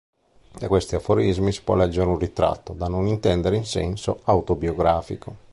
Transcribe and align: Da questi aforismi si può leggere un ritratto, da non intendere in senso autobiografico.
Da 0.57 0.67
questi 0.67 0.95
aforismi 0.95 1.51
si 1.51 1.61
può 1.61 1.75
leggere 1.75 2.09
un 2.09 2.17
ritratto, 2.17 2.73
da 2.73 2.87
non 2.87 3.05
intendere 3.05 3.55
in 3.55 3.65
senso 3.65 4.21
autobiografico. 4.23 5.35